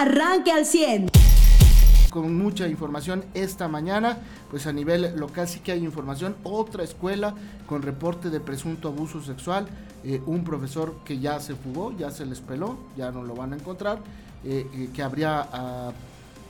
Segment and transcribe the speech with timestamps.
[0.00, 1.10] arranque al 100
[2.10, 4.18] con mucha información esta mañana,
[4.50, 7.34] pues a nivel local sí que hay información, otra escuela
[7.66, 9.68] con reporte de presunto abuso sexual,
[10.02, 13.52] eh, un profesor que ya se fugó, ya se les peló, ya no lo van
[13.52, 13.98] a encontrar,
[14.42, 15.92] eh, eh, que habría ah,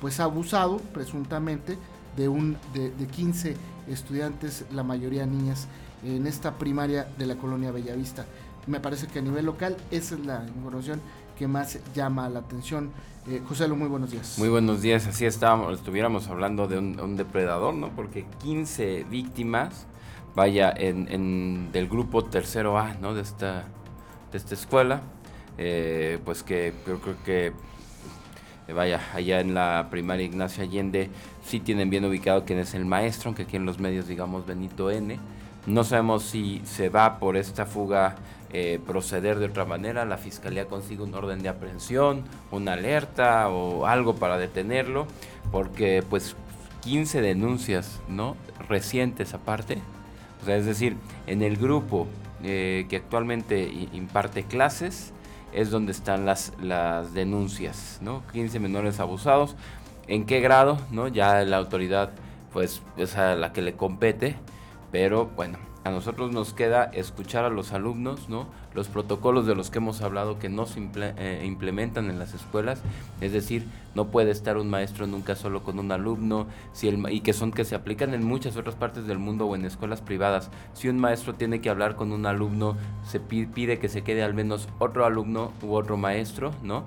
[0.00, 1.76] pues abusado presuntamente
[2.16, 3.54] de, un, de, de 15
[3.88, 5.68] estudiantes, la mayoría niñas,
[6.02, 8.24] en esta primaria de la colonia Bellavista.
[8.66, 11.02] Me parece que a nivel local esa es la información
[11.40, 12.90] que más llama la atención.
[13.30, 14.36] Eh, José muy buenos días.
[14.38, 17.90] Muy buenos días, así estábamos, estuviéramos hablando de un, depredador, ¿no?
[17.90, 19.86] Porque 15 víctimas,
[20.34, 23.14] vaya, en, del grupo tercero A, ¿no?
[23.14, 23.66] De esta,
[24.32, 25.02] de esta escuela,
[25.58, 27.52] eh, pues que yo creo que,
[28.66, 31.08] eh, vaya, allá en la primaria Ignacio Allende,
[31.44, 34.90] sí tienen bien ubicado quién es el maestro, aunque aquí en los medios digamos Benito
[34.90, 35.20] N.
[35.66, 38.16] No sabemos si se va por esta fuga
[38.52, 43.86] eh, proceder de otra manera, la fiscalía consigue un orden de aprehensión, una alerta o
[43.86, 45.06] algo para detenerlo,
[45.52, 46.34] porque pues
[46.82, 48.36] 15 denuncias, ¿no?
[48.68, 49.78] Recientes aparte.
[50.42, 52.06] O sea, es decir, en el grupo
[52.42, 55.12] eh, que actualmente imparte clases
[55.52, 58.22] es donde están las, las denuncias, ¿no?
[58.32, 59.56] 15 menores abusados.
[60.06, 60.78] ¿En qué grado?
[60.90, 61.06] ¿No?
[61.06, 62.10] Ya la autoridad
[62.52, 64.34] pues es a la que le compete,
[64.90, 68.46] pero bueno, a nosotros nos queda escuchar a los alumnos, ¿no?
[68.74, 72.82] Los protocolos de los que hemos hablado que no se eh, implementan en las escuelas,
[73.22, 76.46] es decir, no puede estar un maestro nunca solo con un alumno,
[77.10, 80.02] y que son que se aplican en muchas otras partes del mundo o en escuelas
[80.02, 80.50] privadas.
[80.74, 84.34] Si un maestro tiene que hablar con un alumno, se pide que se quede al
[84.34, 86.84] menos otro alumno u otro maestro, ¿no?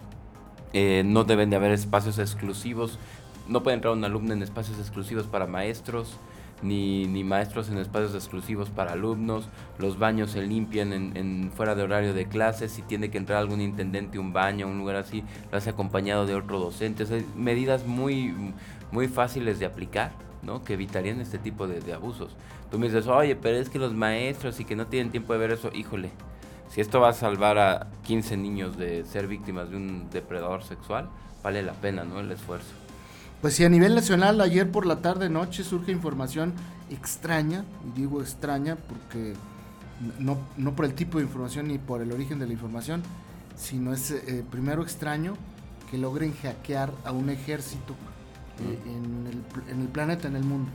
[0.73, 2.99] Eh, no deben de haber espacios exclusivos,
[3.47, 6.17] no puede entrar un alumno en espacios exclusivos para maestros
[6.61, 11.83] ni, ni maestros en espacios exclusivos para alumnos, los baños se limpian en, fuera de
[11.83, 15.57] horario de clases, si tiene que entrar algún intendente un baño, un lugar así, lo
[15.57, 18.33] hace acompañado de otro docente, medidas muy,
[18.91, 20.63] muy fáciles de aplicar, ¿no?
[20.63, 22.35] que evitarían este tipo de, de abusos.
[22.71, 25.39] Tú me dices, oye, pero es que los maestros y que no tienen tiempo de
[25.39, 26.11] ver eso, híjole,
[26.69, 31.07] si esto va a salvar a 15 niños de ser víctimas de un depredador sexual,
[31.43, 32.19] vale la pena, ¿no?
[32.19, 32.82] El esfuerzo.
[33.43, 36.53] Pues sí, a nivel nacional, ayer por la tarde noche surge información
[36.89, 39.33] extraña, y digo extraña porque
[40.17, 43.03] no, no por el tipo de información ni por el origen de la información,
[43.57, 45.33] sino es eh, primero extraño
[45.91, 47.95] que logren hackear a un ejército
[48.61, 50.71] eh, en, el, en, el, planeta, en el mundo.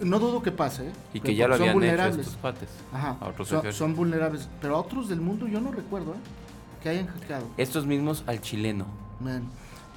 [0.00, 0.92] No dudo que pase, ¿eh?
[1.14, 2.26] Y que ya lo habían vulnerables.
[2.26, 6.82] hecho estos Ajá, son, son, vulnerables, pero a otros del mundo yo no recuerdo, ¿eh?
[6.82, 7.46] Que hayan hackeado.
[7.56, 8.86] Estos mismos al chileno.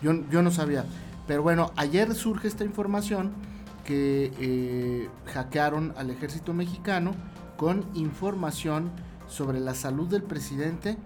[0.04, 0.86] yo, yo no sabía.
[1.28, 3.32] Pero bueno, ayer surge esta información
[3.86, 7.14] que eh, hackearon al ejército mexicano
[7.58, 8.92] con información
[9.28, 10.98] sobre la salud del presidente,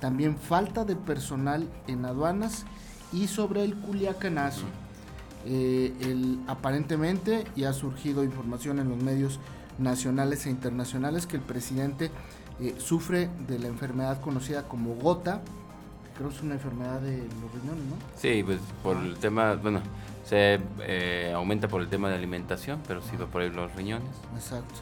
[0.00, 2.64] también falta de personal en aduanas
[3.12, 4.66] y sobre el culiacanazo.
[5.44, 9.40] Eh, el, aparentemente ya ha surgido información en los medios
[9.78, 12.10] nacionales e internacionales que el presidente
[12.60, 15.42] eh, sufre de la enfermedad conocida como gota,
[16.16, 17.96] creo que es una enfermedad de los riñones, ¿no?
[18.16, 19.80] Sí, pues por el tema, bueno,
[20.24, 24.08] se eh, aumenta por el tema de alimentación, pero sí va por ahí los riñones.
[24.34, 24.74] Exacto.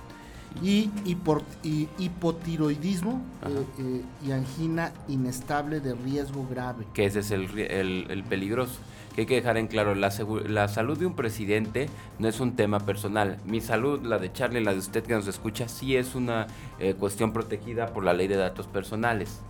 [0.62, 6.86] Y, y, por, y hipotiroidismo eh, eh, y angina inestable de riesgo grave.
[6.92, 8.80] Que ese es el, el, el peligroso
[9.14, 10.12] que hay que dejar en claro, la,
[10.46, 11.88] la, salud de un presidente
[12.20, 13.38] no es un tema personal.
[13.44, 16.46] Mi salud, la de Charlie, la de usted que nos escucha, sí es una
[17.00, 19.40] cuestión protegida por la ley de datos personales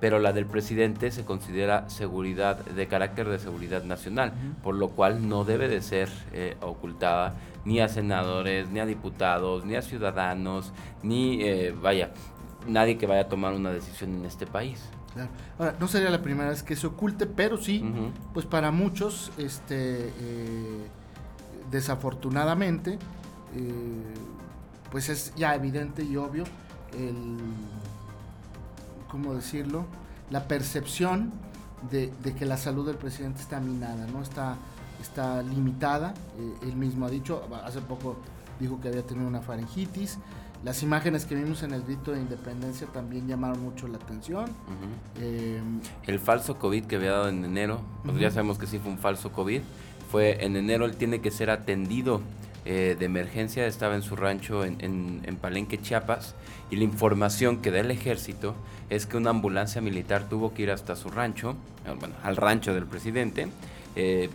[0.00, 4.32] pero la del presidente se considera seguridad de carácter de seguridad nacional,
[4.62, 9.64] por lo cual no debe de ser eh, ocultada ni a senadores, ni a diputados,
[9.64, 10.72] ni a ciudadanos,
[11.02, 12.10] ni, eh, vaya,
[12.66, 14.80] nadie que vaya a tomar una decisión en este país.
[15.58, 17.84] Ahora, no sería la primera vez que se oculte, pero sí,
[18.32, 20.86] pues para muchos, este, eh,
[21.72, 22.98] desafortunadamente,
[24.92, 26.44] pues es ya evidente y obvio
[26.92, 27.36] el
[29.10, 29.86] ¿cómo decirlo?
[30.30, 31.32] La percepción
[31.90, 34.22] de, que la salud del presidente está minada, ¿no?
[34.22, 34.56] Está,
[35.00, 36.14] está limitada.
[36.38, 38.16] Eh, él mismo ha dicho, hace poco
[38.60, 40.18] dijo que había tenido una faringitis.
[40.64, 44.46] Las imágenes que vimos en el grito de independencia también llamaron mucho la atención.
[45.20, 45.60] Eh,
[46.06, 48.98] el falso COVID que había dado en enero, pues ya sabemos que sí fue un
[48.98, 49.60] falso COVID.
[50.10, 52.22] Fue en enero, él tiene que ser atendido
[52.70, 54.76] eh, de emergencia, estaba en su rancho en,
[55.24, 56.34] en, Palenque, Chiapas,
[56.70, 58.54] y la información que da el ejército
[58.90, 61.56] es que una ambulancia militar tuvo que ir hasta su rancho,
[61.86, 63.48] eh, bueno, al rancho del presidente,
[63.96, 64.28] eh,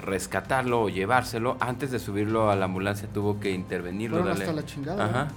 [0.00, 1.56] rescatarlo o llevárselo.
[1.58, 4.22] Antes de subirlo a la ambulancia tuvo que intervenirlo.
[4.30, 5.32] hasta la chingada.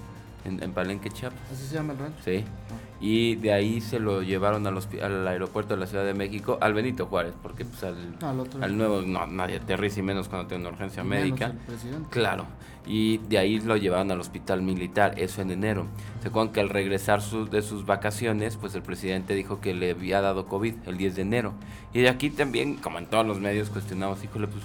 [0.45, 1.39] En, Palenque, Chiapas.
[1.51, 2.19] ¿Así se llama el rancho?
[2.23, 2.43] Sí.
[2.45, 2.89] Ah.
[3.01, 6.73] Y de ahí se lo llevaron al, al, aeropuerto de la Ciudad de México, al
[6.73, 8.17] Benito Juárez, porque pues al,
[8.61, 11.53] al, nuevo no, nadie aterriza y menos cuando tiene una urgencia médica.
[12.09, 12.45] Claro.
[12.85, 15.85] Y de ahí lo llevaron al hospital militar, eso en enero.
[16.21, 20.21] Se acuerdan que al regresar de sus vacaciones, pues el presidente dijo que le había
[20.21, 21.53] dado COVID el 10 de enero.
[21.93, 24.63] Y de aquí también, como en todos los medios, cuestionamos, híjole, pues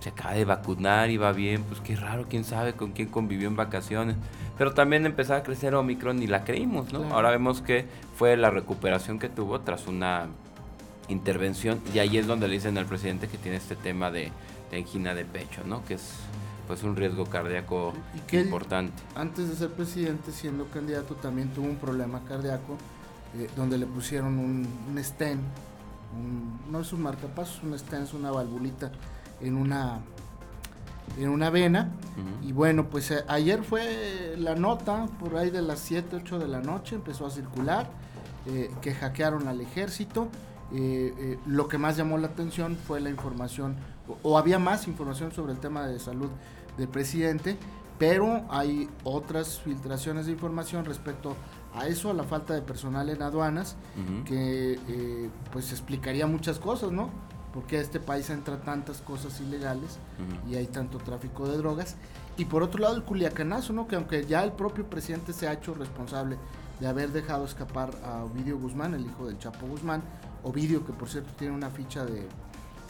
[0.00, 3.48] se acaba de vacunar y va bien, pues qué raro, quién sabe con quién convivió
[3.48, 4.16] en vacaciones.
[4.58, 7.04] Pero también empezaba a crecer Omicron y la creímos, ¿no?
[7.12, 10.28] Ahora vemos que fue la recuperación que tuvo tras una
[11.08, 14.32] intervención y ahí es donde le dicen al presidente que tiene este tema de,
[14.72, 15.84] angina de pecho, ¿no?
[15.84, 16.14] Que es
[16.66, 17.92] pues un riesgo cardíaco
[18.32, 19.00] importante.
[19.14, 22.76] antes de ser presidente, siendo candidato, también tuvo un problema cardíaco
[23.36, 25.40] eh, donde le pusieron un, un stent,
[26.70, 28.90] no es un marcapasos, un stent es una valvulita
[29.40, 30.00] en una
[31.18, 31.90] en una vena
[32.42, 36.48] y bueno pues eh, ayer fue la nota por ahí de las 7 8 de
[36.48, 37.88] la noche empezó a circular
[38.46, 40.28] eh, que hackearon al ejército.
[40.74, 43.76] Eh, lo que más llamó la atención fue la información
[44.24, 46.28] o, había más información sobre el tema de salud
[46.76, 47.56] del presidente
[47.98, 51.36] pero hay otras filtraciones de información respecto
[51.72, 53.76] a eso a la falta de personal en aduanas
[54.24, 57.10] que pues explicaría muchas cosas no
[57.56, 59.98] porque a este país entra tantas cosas ilegales
[60.46, 61.96] y hay tanto tráfico de drogas.
[62.36, 63.88] Y por otro lado el culiacanazo, ¿no?
[63.88, 66.36] que aunque ya el propio presidente se ha hecho responsable
[66.80, 70.02] de haber dejado escapar a Ovidio Guzmán, el hijo del Chapo Guzmán,
[70.44, 72.26] Ovidio que por cierto tiene una ficha de eh,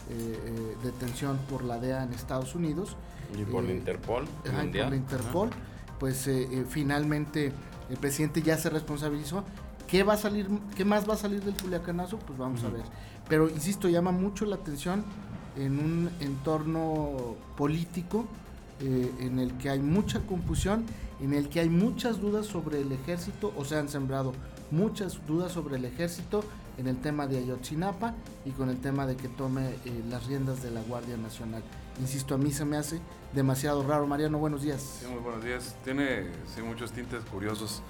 [0.09, 2.97] eh, detención por la DEA en Estados Unidos.
[3.39, 4.25] Y por la eh, Interpol.
[4.43, 5.49] por la Interpol,
[5.97, 6.29] pues
[6.67, 7.53] finalmente
[7.89, 9.45] el presidente ya se responsabilizó.
[9.87, 12.19] ¿Qué va a salir, qué más va a salir del culiacanazo?
[12.19, 12.83] Pues vamos a ver.
[13.29, 15.03] Pero, insisto, llama mucho la atención
[15.55, 18.25] en un entorno político
[18.81, 20.85] eh, en el que hay mucha confusión,
[21.21, 24.33] en el que hay muchas dudas sobre el ejército, o se han sembrado
[24.71, 26.43] muchas dudas sobre el ejército
[26.77, 28.13] en el tema de Ayotzinapa
[28.45, 31.63] y con el tema de que tome eh, las riendas de la Guardia Nacional.
[31.99, 32.99] Insisto, a mí se me hace
[33.33, 34.05] demasiado raro.
[34.05, 34.99] Mariano, buenos días.
[35.01, 35.75] Sí, muy buenos días.
[35.83, 37.81] Tiene sí, muchos tintes curiosos.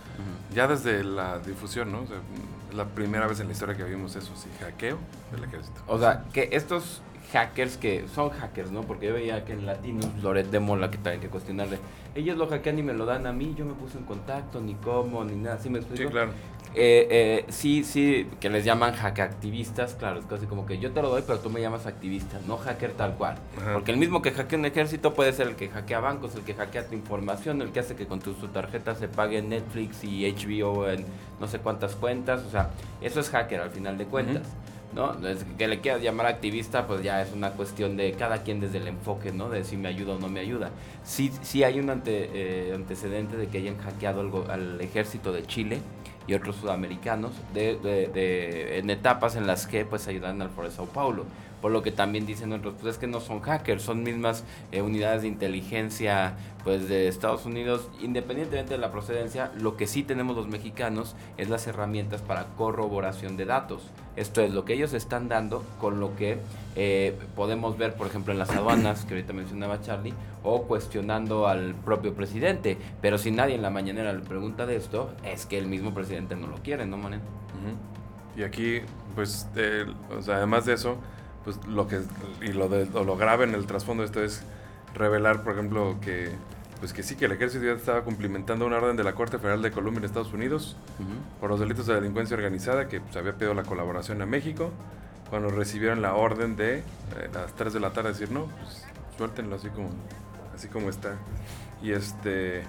[0.53, 2.03] Ya desde la difusión, ¿no?
[2.03, 4.97] es la primera vez en la historia que vimos eso, sí, hackeo
[5.31, 5.81] del ejército.
[5.87, 7.01] O sea, que estos
[7.31, 8.81] hackers que son hackers, ¿no?
[8.81, 11.79] Porque yo veía que en Latinos, Loret de Mola, que también que cuestionarle,
[12.15, 14.75] ellos lo hackean y me lo dan a mí, yo me puse en contacto, ni
[14.75, 16.03] cómo, ni nada, ¿sí me explico?
[16.03, 16.31] Sí, claro.
[16.75, 21.01] Eh, eh, sí, sí, que les llaman activistas, claro, es casi como que yo te
[21.01, 23.37] lo doy, pero tú me llamas activista, no hacker tal cual.
[23.73, 26.53] Porque el mismo que hackea un ejército puede ser el que hackea bancos, el que
[26.53, 30.87] hackea tu información, el que hace que con tu, tarjeta se pague Netflix y HBO
[30.87, 31.03] en
[31.39, 32.69] no sé cuántas cuentas, o sea,
[33.01, 34.43] eso es hacker al final de cuentas.
[34.93, 35.15] ¿No?
[35.57, 38.87] que le quieras llamar activista, pues ya es una cuestión de cada quien desde el
[38.87, 39.49] enfoque, ¿no?
[39.49, 40.71] De si me ayuda o no me ayuda.
[41.03, 45.81] Sí, sí hay un ante, eh, antecedente de que hayan hackeado al ejército de Chile
[46.27, 50.75] y otros sudamericanos de, de, en etapas en las que pues ayudan al Foro de
[50.75, 51.25] Sao Paulo.
[51.61, 54.81] Por lo que también dicen otros, pues es que no son hackers, son mismas eh,
[54.81, 60.35] unidades de inteligencia pues de Estados Unidos, independientemente de la procedencia, lo que sí tenemos
[60.35, 63.83] los mexicanos es las herramientas para corroboración de datos.
[64.17, 66.39] Esto es lo que ellos están dando con lo que
[66.75, 70.13] eh, podemos ver, por ejemplo, en las aduanas, que ahorita mencionaba Charlie,
[70.43, 72.77] o cuestionando al propio presidente.
[73.01, 76.35] Pero si nadie en la mañanera le pregunta de esto, es que el mismo presidente
[76.35, 77.21] no lo quiere, ¿no, Manen?
[78.35, 78.81] Y aquí,
[79.15, 79.47] pues,
[80.27, 80.97] además de eso,
[81.47, 82.01] pues lo que,
[82.41, 84.43] y lo, de, lo grave en el trasfondo de esto es
[84.93, 86.29] revelar, por ejemplo, que
[86.81, 89.61] pues que sí, que el ejército ya estaba cumplimentando una orden de la Corte Federal
[89.61, 90.75] de Colombia en Estados Unidos
[91.39, 94.71] por los delitos de delincuencia organizada que pues, había pedido la colaboración a México
[95.29, 96.83] cuando recibieron la orden de eh,
[97.33, 98.85] a las 3 de la tarde decir no, pues
[99.17, 99.89] suéltenlo así como
[100.53, 101.15] así como está.
[101.81, 102.63] Y este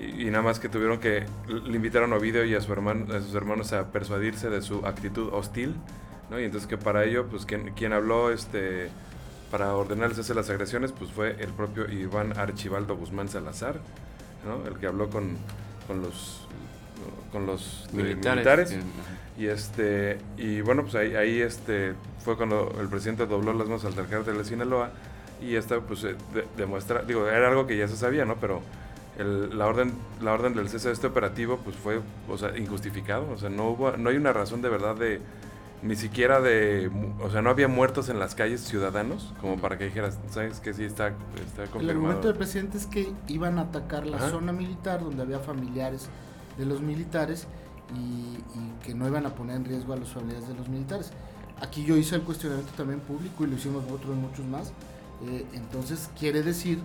[0.00, 3.20] y, nada más que tuvieron que le invitaron a Ovidio y a, su hermano, a
[3.20, 5.76] sus hermanos a persuadirse de su actitud hostil,
[6.32, 6.40] ¿no?
[6.40, 8.88] Y entonces que para ello, pues quien, quien habló este
[9.50, 13.80] para ordenarles hacer las agresiones, pues fue el propio Iván Archibaldo Guzmán Salazar,
[14.46, 14.66] ¿no?
[14.66, 15.36] el que habló con,
[15.86, 16.48] con los
[17.30, 18.76] con los militares,
[19.38, 23.84] y este y bueno pues ahí, ahí este fue cuando el presidente dobló las manos
[23.84, 24.90] al alcalde de la Sinaloa
[25.40, 26.14] y esta pues eh,
[26.56, 28.60] demuestra digo era algo que ya se sabía no pero
[29.18, 33.28] el, la orden la orden del cese de este operativo pues fue o sea injustificado
[33.30, 35.20] o sea no hubo no hay una razón de verdad de
[35.82, 39.84] ni siquiera de, o sea, no había muertos en las calles ciudadanos, como para que
[39.84, 41.80] dijeras, sabes que sí está, está confirmado.
[41.80, 46.08] El argumento del presidente es que iban a atacar la zona militar donde había familiares
[46.56, 47.48] de los militares
[47.96, 48.38] y,
[48.84, 51.12] que no iban a poner en riesgo a los familiares de los militares.
[51.60, 54.72] Aquí yo hice el cuestionamiento también público y lo hicimos otros muchos más.
[55.24, 56.78] Eh, entonces quiere decir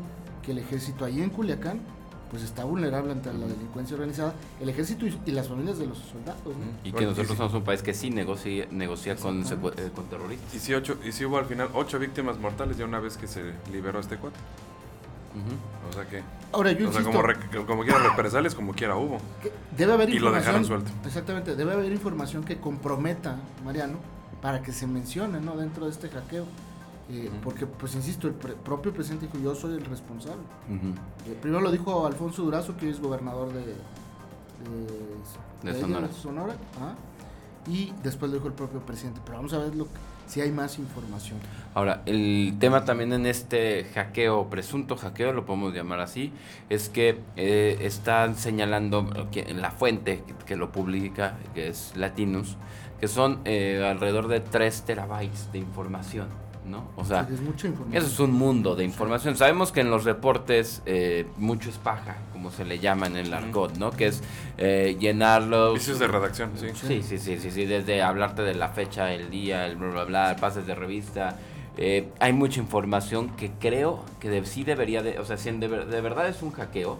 [0.43, 1.79] que el ejército ahí en Culiacán
[2.29, 6.41] pues está vulnerable ante la delincuencia organizada, el ejército y, las familias de los soldados.
[6.83, 10.53] Y que nosotros somos un país que sí negocia, negocia con, eh, con terroristas.
[10.53, 13.27] Y si ocho, y si hubo al final ocho víctimas mortales ya una vez que
[13.27, 14.37] se liberó este cuate.
[15.89, 16.23] O sea que.
[16.51, 17.21] Ahora, yo o sea, como,
[17.65, 19.19] como quiera represalias, como quiera hubo.
[19.77, 20.91] Debe haber y lo dejaron suelto.
[21.05, 23.97] Exactamente, debe haber información que comprometa, Mariano,
[24.41, 25.55] para que se mencione ¿no?
[25.55, 26.45] dentro de este hackeo.
[27.09, 30.41] Eh, porque, pues insisto, el propio presidente dijo: Yo soy el responsable.
[31.25, 33.75] Eh, primero lo dijo Alfonso Durazo, que es gobernador de,
[35.63, 36.09] de, Sonora.
[36.11, 36.55] Sonora
[37.67, 39.19] y después lo dijo el propio presidente.
[39.25, 39.91] Pero vamos a ver lo que
[40.27, 41.39] si hay más información.
[41.73, 46.31] Ahora, el tema también en este hackeo, presunto hackeo, lo podemos llamar así,
[46.69, 52.57] es que eh, están señalando que en la fuente que, lo publica, que es Latinus,
[52.99, 56.27] que son eh, alrededor de 3 terabytes de información.
[56.67, 56.83] ¿No?
[56.95, 57.27] O sea,
[57.91, 59.35] eso es un mundo de información.
[59.35, 63.33] Sabemos que en los reportes eh, mucho es paja, como se le llama en el
[63.33, 63.91] argot, ¿no?
[63.91, 64.21] Que es
[64.57, 65.75] eh, llenarlos.
[65.75, 66.67] Vicios de redacción, sí.
[66.73, 70.05] Sí, sí, sí, sí, sí, desde hablarte de la fecha, el día, el bla, bla,
[70.05, 71.37] bla, pases de revista.
[71.77, 76.01] Eh, hay mucha información que creo que sí debería de, o sea, si de, de
[76.01, 76.97] verdad es un hackeo,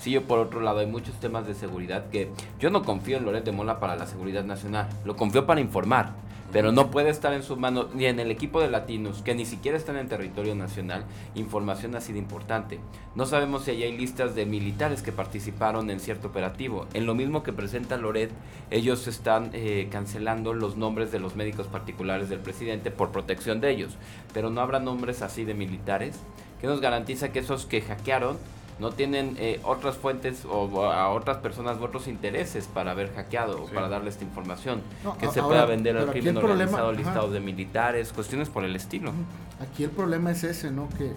[0.00, 3.26] Sí, yo por otro lado hay muchos temas de seguridad que yo no confío en
[3.26, 6.14] Loret de Mola para la seguridad nacional, lo confío para informar
[6.52, 9.44] pero no puede estar en sus manos ni en el equipo de Latinos, que ni
[9.44, 11.04] siquiera están en territorio nacional,
[11.34, 12.80] información así de importante.
[13.14, 16.86] No sabemos si hay listas de militares que participaron en cierto operativo.
[16.94, 18.30] En lo mismo que presenta Loret,
[18.70, 23.70] ellos están eh, cancelando los nombres de los médicos particulares del presidente por protección de
[23.70, 23.96] ellos,
[24.32, 26.18] pero no habrá nombres así de militares.
[26.60, 28.36] que nos garantiza que esos que hackearon
[28.80, 33.64] no tienen eh, otras fuentes o a otras personas u otros intereses para haber hackeado
[33.64, 34.82] o para darle esta información.
[35.18, 39.12] que se pueda vender al crimen organizado, listados de militares, cuestiones por el estilo.
[39.60, 40.88] Aquí el problema es ese, ¿no?
[40.90, 41.12] Que,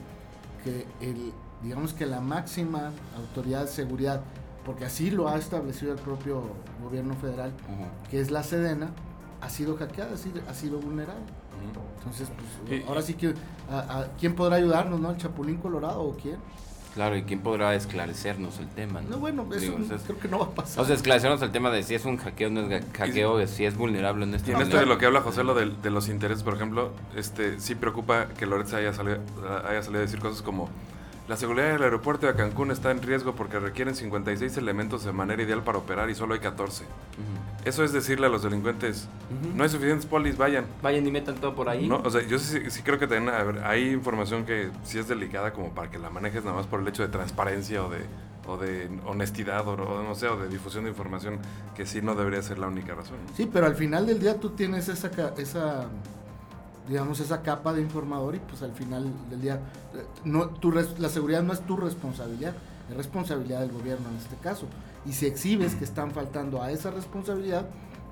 [0.63, 1.31] que el,
[1.63, 4.21] digamos que la máxima autoridad de seguridad,
[4.65, 6.43] porque así lo ha establecido el propio
[6.83, 7.53] gobierno federal,
[8.11, 8.89] que es la Sedena,
[9.39, 11.19] ha sido hackeada, ha sido, vulnerada.
[11.97, 12.29] Entonces,
[12.67, 13.33] pues, ahora sí que,
[13.69, 15.11] a, ¿quién podrá ayudarnos, no?
[15.11, 16.35] ¿El Chapulín Colorado o quién?
[16.93, 19.01] Claro, ¿y quién podrá esclarecernos el tema?
[19.01, 19.73] No, bueno, eso
[20.05, 20.83] creo que no va a pasar.
[20.83, 23.65] O sea, esclarecernos el tema de si es un hackeo o no es hackeo, si
[23.65, 26.07] es vulnerable en este En esto de lo que habla José, lo de, de, los
[26.07, 29.17] intereses, por ejemplo, este sí preocupa que Loretz haya salido,
[29.67, 30.69] haya salido a decir cosas como
[31.27, 35.41] la seguridad del aeropuerto de Cancún está en riesgo porque requieren 56 elementos de manera
[35.41, 36.83] ideal para operar y solo hay 14.
[37.63, 39.07] Eso es decirle a los delincuentes,
[39.55, 40.65] no hay suficientes polis, vayan.
[40.81, 41.87] Vayan y metan todo por ahí.
[41.87, 45.69] No, o sea, yo sí, creo que también hay información que sí es delicada como
[45.69, 47.99] para que la manejes nada más por el hecho de transparencia o de,
[48.45, 51.39] o de honestidad o, no sé, o de difusión de información
[51.73, 53.15] que sí no debería ser la única razón.
[53.33, 55.87] Sí, pero al final del día tú tienes esa, esa
[56.87, 59.55] digamos, esa capa de informador y pues al final del día,
[59.93, 62.53] eh, no, tu, la seguridad no es tu responsabilidad,
[62.89, 64.67] es responsabilidad del gobierno en este caso.
[65.05, 67.65] Y si exhibes que están faltando a esa responsabilidad,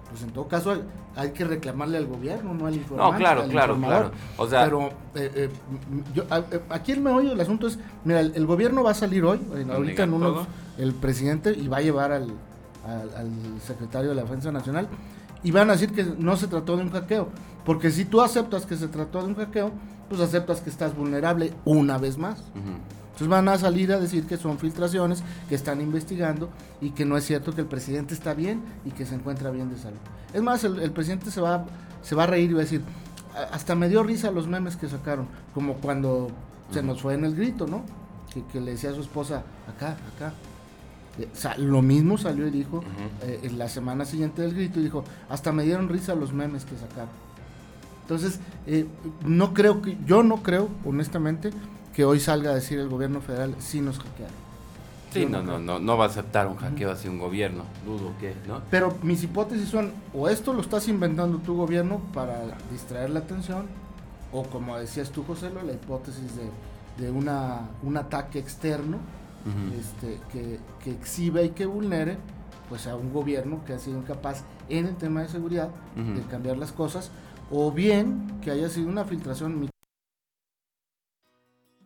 [0.10, 0.76] pues en todo caso
[1.16, 3.14] hay, que reclamarle al gobierno, no al informador.
[3.14, 4.12] No, claro, claro, claro.
[4.38, 5.50] O sea, pero eh, eh,
[6.14, 6.24] yo,
[6.70, 9.40] aquí el meollo del asunto es, mira, el, gobierno va a salir hoy,
[9.72, 10.48] ahorita en unos,
[10.78, 12.34] el presidente y va a llevar al,
[12.86, 14.90] al, al secretario de la Defensa Nacional
[15.44, 17.30] y van a decir que no se trató de un hackeo.
[17.66, 19.72] Porque si tú aceptas que se trató de un hackeo,
[20.10, 22.44] pues aceptas que estás vulnerable una vez más.
[22.56, 27.18] Entonces van a salir a decir que son filtraciones, que están investigando y que no
[27.18, 30.00] es cierto que el presidente está bien y que se encuentra bien de salud.
[30.34, 31.66] Es más, el, presidente se va,
[32.02, 32.82] se va a reír y va a decir,
[33.52, 36.30] hasta me dio risa los memes que sacaron, como cuando
[36.72, 37.84] se nos fue en el grito, ¿no?
[38.34, 40.34] Que, que le decía a su esposa, acá, acá.
[41.58, 42.84] Lo mismo salió y dijo
[43.24, 46.66] eh, en la semana siguiente del grito y dijo, hasta me dieron risa los memes
[46.66, 47.10] que sacaron.
[48.02, 48.86] Entonces, eh,
[49.26, 51.52] no creo que, yo no creo, honestamente,
[51.94, 54.42] que hoy salga a decir el gobierno federal si nos hackearon.
[55.14, 58.34] Sí, no, no, no, no, va a aceptar un hackeo hacia un gobierno, dudo que,
[58.48, 58.62] ¿no?
[58.72, 63.66] Pero mis hipótesis son, o esto lo estás inventando tu gobierno para distraer la atención,
[64.32, 69.00] o como decías tú, José, la hipótesis de, de una, un ataque externo
[69.80, 72.18] este, que, que, exhiba y que vulnere
[72.70, 76.58] pues a un gobierno que ha sido incapaz en el tema de seguridad de cambiar
[76.58, 77.12] las cosas
[77.50, 79.71] o bien que haya sido una filtración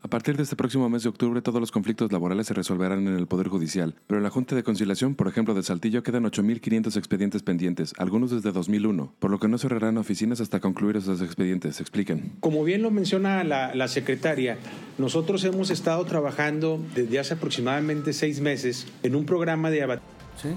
[0.05, 3.15] a partir de este próximo mes de octubre, todos los conflictos laborales se resolverán en
[3.17, 6.95] el Poder Judicial, pero en la Junta de Conciliación, por ejemplo, de Saltillo, quedan 8.500
[6.95, 11.81] expedientes pendientes, algunos desde 2001, por lo que no cerrarán oficinas hasta concluir esos expedientes.
[11.81, 12.33] Expliquen.
[12.39, 14.59] Como bien lo menciona la, secretaria,
[14.99, 19.99] nosotros hemos estado trabajando desde hace aproximadamente seis meses en un programa de
[20.39, 20.49] ¿Sí?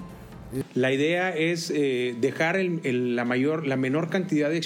[0.74, 4.60] La idea es eh, dejar la, mayor, la menor cantidad de...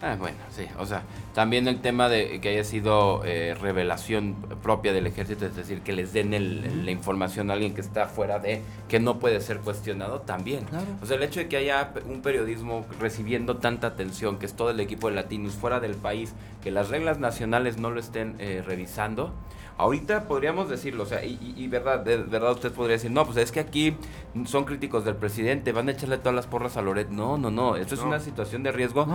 [0.00, 4.92] Ah, bueno, sí, o sea, También el tema de que haya sido eh, revelación propia
[4.92, 8.60] del ejército, es decir, que les den la información a alguien que está fuera de,
[8.88, 10.66] que no puede ser cuestionado, también.
[11.02, 14.70] O sea, el hecho de que haya un periodismo recibiendo tanta atención, que es todo
[14.70, 18.62] el equipo de Latinos fuera del país, que las reglas nacionales no lo estén eh,
[18.66, 19.32] revisando,
[19.78, 23.52] Ahorita podríamos decirlo, o sea, y, verdad, de verdad usted podría decir, no, pues es
[23.52, 23.96] que aquí
[24.44, 27.08] son críticos del presidente, van a echarle todas las porras a Loret.
[27.08, 29.06] No, no, no, esto es una situación de riesgo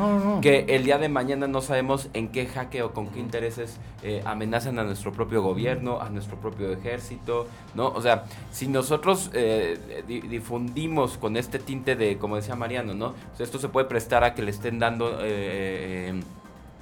[0.42, 4.22] que el día de mañana no sabemos en qué jaque o con qué intereses eh,
[4.26, 7.88] amenazan a nuestro propio gobierno, a nuestro propio ejército, ¿no?
[7.90, 13.14] O sea, si nosotros eh, difundimos con este tinte de, como decía Mariano, ¿no?
[13.40, 15.20] esto se puede prestar a que le estén dando...
[15.22, 16.20] Eh,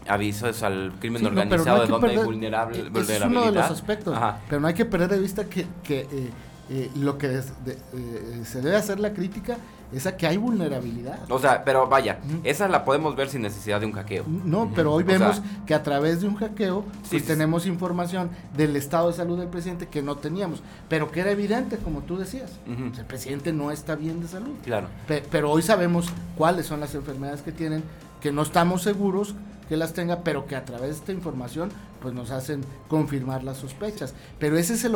[0.08, 3.22] avisos al crimen organizado de donde hay vulnerable, vulnerabilidad.
[3.22, 4.18] Es uno de los aspectos,
[4.50, 6.30] pero no hay que perder de vista que, que eh,
[6.70, 9.58] eh, lo que eh, se debe hacer la crítica
[9.94, 11.20] es a que hay vulnerabilidad.
[11.30, 14.26] O sea, pero vaya, esa la podemos ver sin necesidad de un hackeo.
[14.28, 19.10] No, pero hoy vemos que a través de un hackeo pues tenemos información del estado
[19.10, 22.52] de salud del presidente que no teníamos, pero que era evidente, como tú decías.
[22.68, 24.56] el presidente no está bien de salud.
[24.64, 24.88] Claro.
[25.30, 27.84] pero hoy sabemos cuáles son las enfermedades que tienen,
[28.22, 29.36] que no estamos seguros
[29.68, 31.70] que las tenga, pero que a través de esta información
[32.02, 34.14] pues nos hacen confirmar las sospechas.
[34.40, 34.96] Pero ese es el,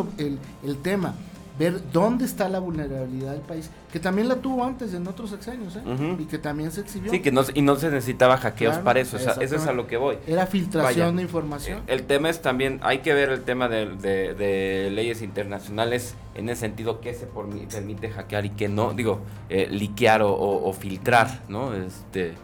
[0.64, 1.16] el, tema,
[1.58, 5.76] ver dónde está la vulnerabilidad del país, que también la tuvo antes en otros sexenios,
[5.76, 5.82] ¿eh?
[6.20, 7.12] y que también se exhibió.
[7.12, 9.74] Sí, que no, y no se necesitaba hackeos para eso, o sea, eso es a
[9.74, 10.18] lo que voy.
[10.28, 11.82] Era filtración de información.
[11.88, 16.58] El, tema es también, hay que ver el tema de, de, leyes internacionales en el
[16.58, 21.74] sentido que se permite hackear y que no, digo, eh, liquear o, o, filtrar, ¿no?
[21.74, 22.36] Este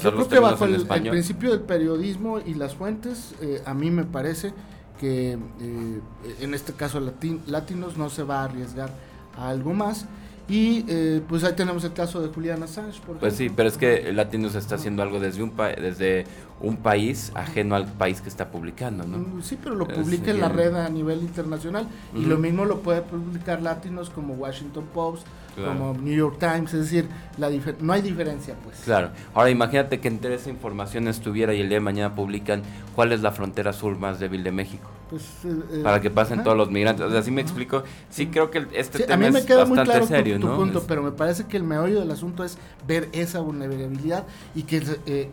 [0.00, 4.04] yo creo que bajo el, principio del periodismo y las fuentes, eh, a mí me
[4.04, 4.52] parece
[4.98, 6.00] que eh,
[6.40, 7.00] en este caso
[7.46, 8.90] Latinos no se va a arriesgar
[9.36, 10.06] a algo más.
[10.48, 13.00] Y eh, pues ahí tenemos el caso de Julian Assange.
[13.18, 16.26] pues sí, pero es que Latinos está haciendo algo desde un, desde
[16.60, 19.18] un país ajeno al país que está publicando, ¿no?
[19.18, 21.86] Mm, sí, pero lo publica en la red a nivel internacional.
[22.14, 26.90] Y lo mismo lo puede publicar Latinos como Washington Post, como New York Times, es
[26.90, 27.08] decir,
[27.38, 27.48] la
[27.80, 28.80] no hay diferencia, pues.
[28.84, 29.10] Claro.
[29.32, 32.62] Ahora imagínate que entre esa información estuviera y el día de mañana publican
[32.94, 34.90] cuál es la frontera sur más débil de México.
[35.14, 37.06] Pues, eh, eh, para que pasen todos los migrantes.
[37.06, 37.84] O sea, así me explico.
[38.10, 40.56] Sí, creo que este tema a mí me queda es bastante muy claro serio, tu,
[40.56, 44.82] punto, pero me parece que el meollo del asunto es ver esa vulnerabilidad y que
[45.06, 45.30] eh,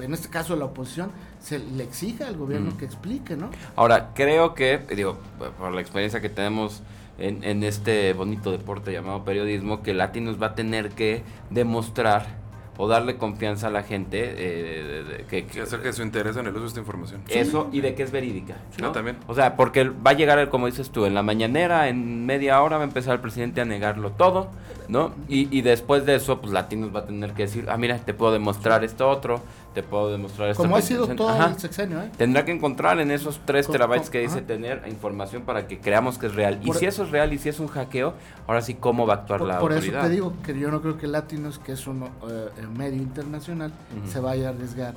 [0.00, 1.10] en este caso la oposición
[1.42, 3.50] se le exija al gobierno que explique, ¿no?
[3.76, 5.18] Ahora, creo que, digo,
[5.58, 6.82] por la experiencia que tenemos
[7.18, 12.47] en, en este bonito deporte llamado periodismo, que Latinos va a tener que demostrar
[12.78, 16.52] o darle confianza a la gente eh, que, que, acerca de su interés en el
[16.52, 17.22] uso de esta información.
[17.28, 18.56] Eso y de que es verídica.
[18.80, 18.92] ¿no?
[18.92, 19.16] también.
[19.26, 22.76] O sea, porque va a llegar, como dices tú, en la mañanera, en media hora
[22.76, 24.50] va a empezar el presidente a negarlo todo,
[24.86, 25.12] ¿no?
[25.28, 28.14] Y, y después de eso, pues Latinos va a tener que decir, ah, mira, te
[28.14, 29.42] puedo demostrar esto otro,
[29.74, 30.62] te puedo demostrar esto.
[30.62, 32.10] Como ha sido todo el sexenio, ¿eh?
[32.16, 36.26] Tendrá que encontrar en esos 3 terabytes que dice tener información para que creamos que
[36.26, 36.60] es real.
[36.62, 38.14] y si eso es real y si es un hackeo,
[38.46, 39.82] ahora sí, ¿cómo va a actuar la autoridad?
[39.82, 43.00] Por eso te digo que yo no creo que Latinos, que es un eh, medio
[43.00, 43.72] internacional,
[44.06, 44.94] se vaya a arriesgar.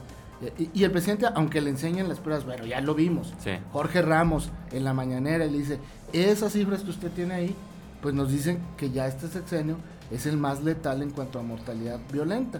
[0.57, 3.33] Y, el presidente, aunque le enseñen las pruebas, bueno, ya lo vimos.
[3.71, 5.79] Jorge Ramos en la mañanera le dice,
[6.13, 7.55] esas cifras que usted tiene ahí,
[8.01, 9.77] pues nos dicen que ya este sexenio
[10.09, 12.59] es el más letal en cuanto a mortalidad violenta.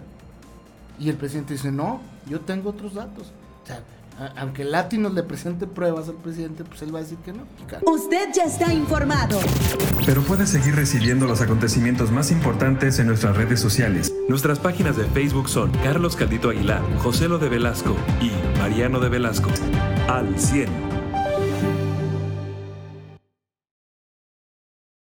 [0.98, 3.32] Y el presidente dice, no, yo tengo otros datos.
[3.62, 3.82] O sea,
[4.36, 7.44] aunque Latinos le presente pruebas al presidente, pues él va a decir que no.
[7.90, 9.40] Usted ya está informado.
[10.04, 14.12] Pero puede seguir recibiendo los acontecimientos más importantes en nuestras redes sociales.
[14.28, 19.08] Nuestras páginas de Facebook son Carlos Caldito Aguilar, José Lo de Velasco y Mariano de
[19.08, 19.50] Velasco.
[20.08, 20.91] Al 100.